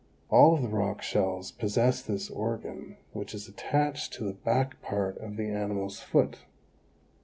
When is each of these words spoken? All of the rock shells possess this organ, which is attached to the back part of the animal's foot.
All 0.29 0.55
of 0.55 0.63
the 0.63 0.67
rock 0.67 1.03
shells 1.03 1.51
possess 1.51 2.01
this 2.01 2.27
organ, 2.31 2.97
which 3.13 3.35
is 3.35 3.47
attached 3.47 4.11
to 4.13 4.23
the 4.23 4.33
back 4.33 4.81
part 4.81 5.15
of 5.19 5.37
the 5.37 5.49
animal's 5.51 5.99
foot. 5.99 6.37